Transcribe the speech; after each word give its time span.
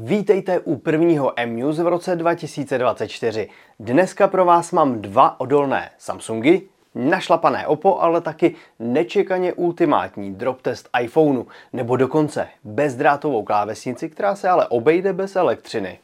Vítejte 0.00 0.60
u 0.60 0.76
prvního 0.76 1.32
M-News 1.36 1.78
v 1.78 1.86
roce 1.86 2.16
2024. 2.16 3.48
Dneska 3.80 4.28
pro 4.28 4.44
vás 4.44 4.72
mám 4.72 5.02
dva 5.02 5.40
odolné 5.40 5.90
Samsungy, 5.98 6.60
našlapané 6.94 7.66
Oppo, 7.66 8.02
ale 8.02 8.20
taky 8.20 8.54
nečekaně 8.78 9.52
ultimátní 9.52 10.34
drop 10.34 10.62
test 10.62 10.88
iPhoneu, 11.02 11.44
nebo 11.72 11.96
dokonce 11.96 12.48
bezdrátovou 12.64 13.42
klávesnici, 13.42 14.08
která 14.08 14.34
se 14.34 14.48
ale 14.48 14.68
obejde 14.68 15.12
bez 15.12 15.36
elektřiny. 15.36 15.98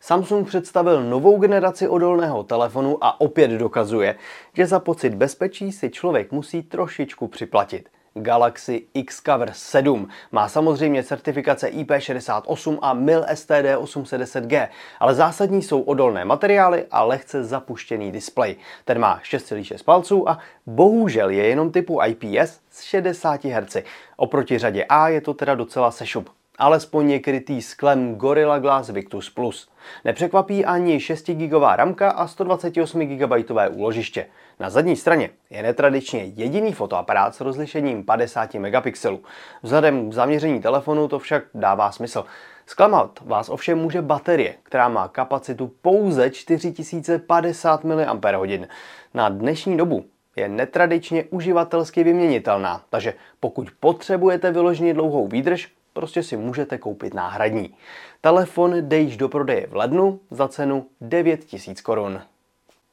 Samsung 0.00 0.48
představil 0.48 1.02
novou 1.02 1.38
generaci 1.38 1.88
odolného 1.88 2.42
telefonu 2.42 3.04
a 3.04 3.20
opět 3.20 3.50
dokazuje, 3.50 4.16
že 4.52 4.66
za 4.66 4.80
pocit 4.80 5.14
bezpečí 5.14 5.72
si 5.72 5.90
člověk 5.90 6.32
musí 6.32 6.62
trošičku 6.62 7.28
připlatit. 7.28 7.88
Galaxy 8.14 8.82
Xcover 9.06 9.50
7 9.52 10.08
má 10.32 10.48
samozřejmě 10.48 11.02
certifikace 11.02 11.68
IP68 11.68 12.78
a 12.82 12.94
MIL 12.94 13.24
STD 13.34 13.50
810G, 13.76 14.68
ale 15.00 15.14
zásadní 15.14 15.62
jsou 15.62 15.80
odolné 15.80 16.24
materiály 16.24 16.86
a 16.90 17.02
lehce 17.04 17.44
zapuštěný 17.44 18.12
displej. 18.12 18.56
Ten 18.84 18.98
má 18.98 19.20
6,6 19.24 19.84
palců 19.84 20.28
a 20.28 20.38
bohužel 20.66 21.30
je 21.30 21.46
jenom 21.46 21.72
typu 21.72 22.00
IPS 22.06 22.60
s 22.70 22.82
60 22.82 23.44
Hz. 23.44 23.76
Oproti 24.16 24.58
řadě 24.58 24.84
A 24.84 25.08
je 25.08 25.20
to 25.20 25.34
teda 25.34 25.54
docela 25.54 25.90
sešup 25.90 26.30
alespoň 26.58 27.10
je 27.10 27.18
krytý 27.18 27.62
sklem 27.62 28.14
Gorilla 28.14 28.58
Glass 28.58 28.90
Victus 28.90 29.30
Plus. 29.30 29.68
Nepřekvapí 30.04 30.64
ani 30.64 31.00
6 31.00 31.30
GB 31.30 31.62
ramka 31.76 32.10
a 32.10 32.26
128 32.26 33.00
GB 33.00 33.32
úložiště. 33.70 34.26
Na 34.60 34.70
zadní 34.70 34.96
straně 34.96 35.30
je 35.50 35.62
netradičně 35.62 36.24
jediný 36.24 36.72
fotoaparát 36.72 37.34
s 37.34 37.40
rozlišením 37.40 38.04
50 38.04 38.54
megapixelů. 38.54 39.20
Vzhledem 39.62 40.10
k 40.10 40.12
zaměření 40.12 40.60
telefonu 40.60 41.08
to 41.08 41.18
však 41.18 41.44
dává 41.54 41.92
smysl. 41.92 42.24
Zklamat 42.66 43.20
vás 43.24 43.48
ovšem 43.48 43.78
může 43.78 44.02
baterie, 44.02 44.54
která 44.62 44.88
má 44.88 45.08
kapacitu 45.08 45.72
pouze 45.82 46.30
4050 46.30 47.84
mAh. 47.84 48.68
Na 49.14 49.28
dnešní 49.28 49.76
dobu 49.76 50.04
je 50.36 50.48
netradičně 50.48 51.24
uživatelsky 51.24 52.04
vyměnitelná, 52.04 52.82
takže 52.90 53.14
pokud 53.40 53.68
potřebujete 53.80 54.52
vyloženě 54.52 54.94
dlouhou 54.94 55.28
výdrž, 55.28 55.72
prostě 55.94 56.22
si 56.22 56.36
můžete 56.36 56.78
koupit 56.78 57.14
náhradní. 57.14 57.74
Telefon 58.20 58.74
jde 58.74 58.98
již 58.98 59.16
do 59.16 59.28
prodeje 59.28 59.66
v 59.66 59.76
lednu 59.76 60.20
za 60.30 60.48
cenu 60.48 60.86
9000 61.00 61.80
korun. 61.80 62.20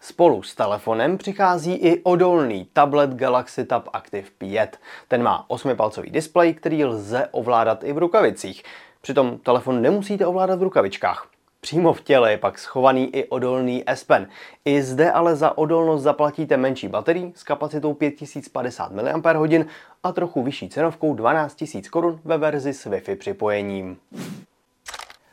Spolu 0.00 0.42
s 0.42 0.54
telefonem 0.54 1.18
přichází 1.18 1.74
i 1.74 2.02
odolný 2.02 2.68
tablet 2.72 3.10
Galaxy 3.10 3.64
Tab 3.64 3.88
Active 3.92 4.28
5. 4.38 4.80
Ten 5.08 5.22
má 5.22 5.46
8-palcový 5.48 6.10
displej, 6.10 6.54
který 6.54 6.84
lze 6.84 7.28
ovládat 7.30 7.84
i 7.84 7.92
v 7.92 7.98
rukavicích. 7.98 8.62
Přitom 9.00 9.38
telefon 9.38 9.82
nemusíte 9.82 10.26
ovládat 10.26 10.58
v 10.58 10.62
rukavičkách. 10.62 11.31
Přímo 11.64 11.92
v 11.92 12.00
těle 12.00 12.30
je 12.30 12.38
pak 12.38 12.58
schovaný 12.58 13.16
i 13.16 13.28
odolný 13.28 13.84
S 13.86 14.04
Pen. 14.04 14.28
I 14.64 14.82
zde 14.82 15.12
ale 15.12 15.36
za 15.36 15.58
odolnost 15.58 16.02
zaplatíte 16.02 16.56
menší 16.56 16.88
baterii 16.88 17.32
s 17.36 17.42
kapacitou 17.42 17.94
5050 17.94 18.92
mAh 18.92 19.66
a 20.02 20.12
trochu 20.12 20.42
vyšší 20.42 20.68
cenovkou 20.68 21.14
12 21.14 21.64
000 21.74 21.88
korun 21.90 22.20
ve 22.24 22.38
verzi 22.38 22.72
s 22.72 22.86
Wi-Fi 22.86 23.16
připojením. 23.16 23.96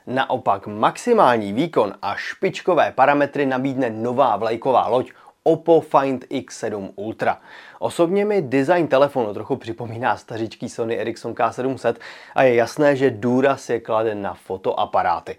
Naopak 0.07 0.67
maximální 0.67 1.53
výkon 1.53 1.94
a 2.02 2.16
špičkové 2.16 2.91
parametry 2.91 3.45
nabídne 3.45 3.89
nová 3.89 4.35
vlajková 4.35 4.88
loď 4.88 5.11
Oppo 5.44 5.81
Find 5.81 6.25
X7 6.25 6.89
Ultra. 6.95 7.41
Osobně 7.80 8.25
mi 8.25 8.41
design 8.41 8.88
telefonu 8.88 9.33
trochu 9.33 9.55
připomíná 9.55 10.17
stařičký 10.17 10.69
Sony 10.69 11.00
Ericsson 11.00 11.33
K700 11.33 11.95
a 12.35 12.44
je 12.44 12.55
jasné, 12.55 12.95
že 12.95 13.09
důraz 13.09 13.69
je 13.69 13.80
kladen 13.80 14.22
na 14.22 14.33
fotoaparáty. 14.33 15.35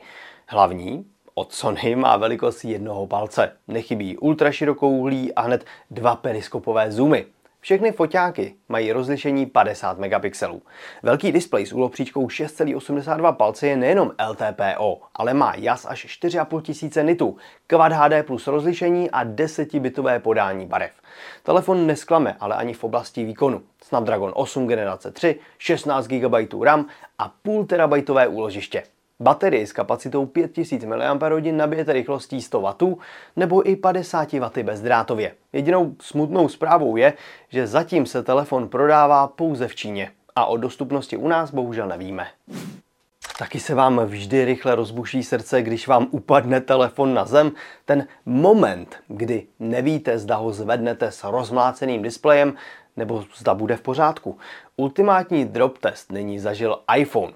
Hlavní 0.52 1.06
od 1.34 1.52
Sony 1.52 1.96
má 1.96 2.16
velikost 2.16 2.64
jednoho 2.64 3.06
palce. 3.06 3.52
Nechybí 3.68 4.18
ultraširokouhlí 4.18 5.34
a 5.34 5.40
hned 5.40 5.64
dva 5.90 6.16
periskopové 6.16 6.92
zoomy. 6.92 7.26
Všechny 7.60 7.92
foťáky 7.92 8.54
mají 8.68 8.92
rozlišení 8.92 9.46
50 9.46 9.98
megapixelů. 9.98 10.62
Velký 11.02 11.32
displej 11.32 11.66
s 11.66 11.72
úlopříčkou 11.72 12.26
6,82 12.26 13.32
palce 13.32 13.66
je 13.66 13.76
nejenom 13.76 14.12
LTPO, 14.30 15.00
ale 15.14 15.34
má 15.34 15.54
jas 15.56 15.86
až 15.88 16.06
4,5 16.06 16.60
tisíce 16.60 17.02
nitů, 17.02 17.36
Quad 17.66 17.92
HD 17.92 18.26
plus 18.26 18.46
rozlišení 18.46 19.10
a 19.10 19.24
10-bitové 19.24 20.20
podání 20.20 20.66
barev. 20.66 20.92
Telefon 21.42 21.86
nesklame, 21.86 22.36
ale 22.40 22.56
ani 22.56 22.74
v 22.74 22.84
oblasti 22.84 23.24
výkonu. 23.24 23.62
Snapdragon 23.82 24.32
8 24.34 24.66
generace 24.66 25.10
3, 25.10 25.40
16 25.58 26.06
GB 26.06 26.34
RAM 26.62 26.86
a 27.18 27.34
půl 27.42 27.64
terabajtové 27.64 28.28
úložiště. 28.28 28.82
Baterii 29.20 29.66
s 29.66 29.72
kapacitou 29.72 30.26
5000 30.26 30.84
mAh 30.84 31.42
nabijete 31.52 31.92
rychlostí 31.92 32.42
100 32.42 32.60
W 32.60 32.96
nebo 33.36 33.68
i 33.70 33.76
50 33.76 34.32
W 34.32 34.62
bezdrátově. 34.62 35.34
Jedinou 35.52 35.94
smutnou 36.00 36.48
zprávou 36.48 36.96
je, 36.96 37.12
že 37.48 37.66
zatím 37.66 38.06
se 38.06 38.22
telefon 38.22 38.68
prodává 38.68 39.26
pouze 39.26 39.68
v 39.68 39.74
Číně 39.74 40.10
a 40.36 40.46
o 40.46 40.56
dostupnosti 40.56 41.16
u 41.16 41.28
nás 41.28 41.50
bohužel 41.50 41.88
nevíme. 41.88 42.26
Taky 43.38 43.60
se 43.60 43.74
vám 43.74 43.98
vždy 43.98 44.44
rychle 44.44 44.74
rozbuší 44.74 45.22
srdce, 45.22 45.62
když 45.62 45.88
vám 45.88 46.06
upadne 46.10 46.60
telefon 46.60 47.14
na 47.14 47.24
zem. 47.24 47.52
Ten 47.84 48.06
moment, 48.26 48.96
kdy 49.08 49.46
nevíte, 49.58 50.18
zda 50.18 50.36
ho 50.36 50.52
zvednete 50.52 51.10
s 51.12 51.24
rozmláceným 51.24 52.02
displejem, 52.02 52.54
nebo 52.96 53.24
zda 53.36 53.54
bude 53.54 53.76
v 53.76 53.80
pořádku. 53.80 54.38
Ultimátní 54.76 55.44
drop 55.44 55.78
test 55.78 56.12
nyní 56.12 56.38
zažil 56.38 56.78
iPhone. 56.96 57.32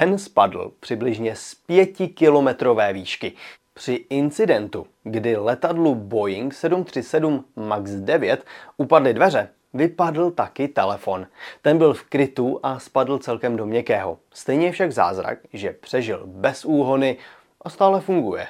Ten 0.00 0.18
spadl 0.18 0.72
přibližně 0.80 1.36
z 1.36 1.54
pětikilometrové 1.54 2.92
výšky. 2.92 3.32
Při 3.74 3.92
incidentu, 3.92 4.86
kdy 5.02 5.36
letadlu 5.36 5.94
Boeing 5.94 6.54
737 6.54 7.44
MAX 7.56 7.90
9 7.90 8.44
upadly 8.76 9.14
dveře, 9.14 9.48
vypadl 9.74 10.30
taky 10.30 10.68
telefon. 10.68 11.26
Ten 11.62 11.78
byl 11.78 11.94
v 11.94 12.02
krytu 12.02 12.60
a 12.62 12.78
spadl 12.78 13.18
celkem 13.18 13.56
do 13.56 13.66
měkkého. 13.66 14.18
Stejně 14.32 14.72
však 14.72 14.92
zázrak, 14.92 15.38
že 15.52 15.72
přežil 15.72 16.22
bez 16.26 16.64
úhony 16.64 17.16
a 17.62 17.70
stále 17.70 18.00
funguje. 18.00 18.46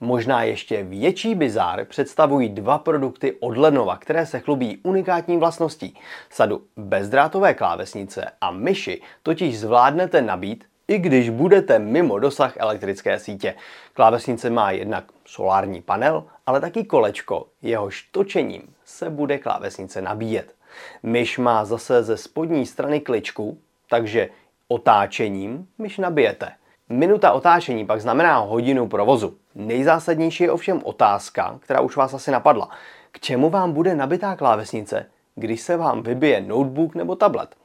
Možná 0.00 0.42
ještě 0.42 0.82
větší 0.82 1.34
bizár 1.34 1.84
představují 1.84 2.48
dva 2.48 2.78
produkty 2.78 3.36
od 3.40 3.56
Lenova, 3.56 3.96
které 3.96 4.26
se 4.26 4.40
chlubí 4.40 4.78
unikátní 4.82 5.36
vlastností. 5.36 5.98
Sadu 6.30 6.62
bezdrátové 6.76 7.54
klávesnice 7.54 8.30
a 8.40 8.50
myši 8.50 9.02
totiž 9.22 9.58
zvládnete 9.58 10.22
nabít, 10.22 10.64
i 10.88 10.98
když 10.98 11.30
budete 11.30 11.78
mimo 11.78 12.18
dosah 12.18 12.56
elektrické 12.56 13.18
sítě. 13.18 13.54
Klávesnice 13.94 14.50
má 14.50 14.70
jednak 14.70 15.04
solární 15.26 15.82
panel, 15.82 16.24
ale 16.46 16.60
taky 16.60 16.84
kolečko, 16.84 17.46
jehož 17.62 18.02
točením 18.02 18.62
se 18.84 19.10
bude 19.10 19.38
klávesnice 19.38 20.02
nabíjet. 20.02 20.54
Myš 21.02 21.38
má 21.38 21.64
zase 21.64 22.02
ze 22.02 22.16
spodní 22.16 22.66
strany 22.66 23.00
kličku, 23.00 23.58
takže 23.90 24.28
otáčením 24.68 25.68
myš 25.78 25.98
nabijete. 25.98 26.52
Minuta 26.90 27.32
otáčení 27.32 27.86
pak 27.86 28.00
znamená 28.00 28.38
hodinu 28.38 28.88
provozu. 28.88 29.36
Nejzásadnější 29.54 30.44
je 30.44 30.50
ovšem 30.50 30.80
otázka, 30.84 31.58
která 31.60 31.80
už 31.80 31.96
vás 31.96 32.14
asi 32.14 32.30
napadla. 32.30 32.70
K 33.12 33.20
čemu 33.20 33.50
vám 33.50 33.72
bude 33.72 33.94
nabitá 33.94 34.36
klávesnice, 34.36 35.06
když 35.34 35.60
se 35.60 35.76
vám 35.76 36.02
vybije 36.02 36.40
notebook 36.40 36.94
nebo 36.94 37.16
tablet? 37.16 37.56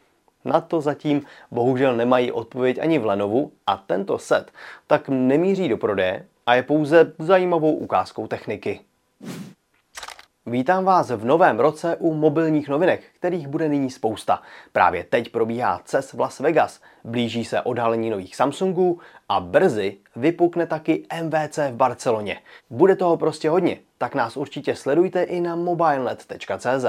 Na 0.46 0.62
to 0.62 0.82
zatím 0.82 1.22
bohužel 1.52 1.96
nemají 1.96 2.32
odpověď 2.32 2.80
ani 2.82 3.00
v 3.00 3.06
Lenovu 3.06 3.52
a 3.68 3.78
tento 3.78 4.18
set 4.18 4.52
tak 4.88 5.10
nemíří 5.10 5.70
do 5.70 5.78
prodeje 5.78 6.26
a 6.46 6.56
je 6.56 6.64
pouze 6.64 7.14
zajímavou 7.20 7.74
ukázkou 7.76 8.28
techniky. 8.28 8.80
Vítám 10.46 10.86
vás 10.86 11.10
v 11.10 11.26
novém 11.26 11.60
roce 11.60 11.96
u 11.96 12.14
mobilních 12.14 12.70
novinek, 12.70 13.04
kterých 13.16 13.48
bude 13.48 13.70
nyní 13.70 13.90
spousta. 13.90 14.42
Právě 14.72 15.04
teď 15.04 15.30
probíhá 15.30 15.82
CES 15.86 16.14
v 16.14 16.20
Las 16.20 16.40
Vegas, 16.40 16.82
blíží 17.04 17.46
se 17.46 17.62
odhalení 17.62 18.10
nových 18.10 18.36
Samsungů 18.36 19.00
a 19.30 19.40
brzy 19.40 19.98
vypukne 20.16 20.68
taky 20.68 21.06
MVC 21.24 21.58
v 21.58 21.76
Barceloně. 21.76 22.40
Bude 22.70 22.96
toho 22.96 23.18
prostě 23.18 23.50
hodně, 23.50 23.80
tak 23.98 24.16
nás 24.16 24.38
určitě 24.38 24.76
sledujte 24.76 25.24
i 25.24 25.42
na 25.42 25.56
mobilenet.cz. 25.56 26.86